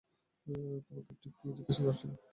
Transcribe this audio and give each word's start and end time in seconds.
তোমাকে 0.85 1.13
ঠিক 1.21 1.33
কী 1.39 1.47
জিজ্ঞাসা 1.57 1.81
করেছিল? 1.85 2.11